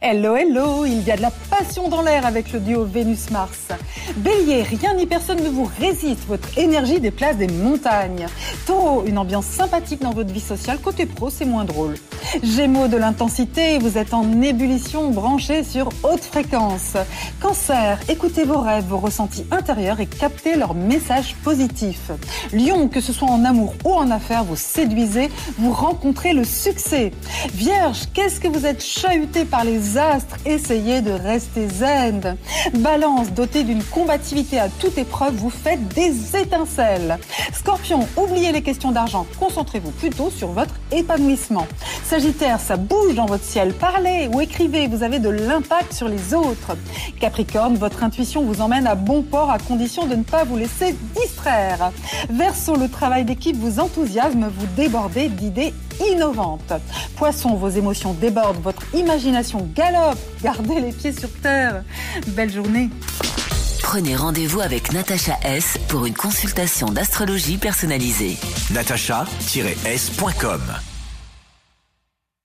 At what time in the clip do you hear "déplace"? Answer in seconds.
7.00-7.36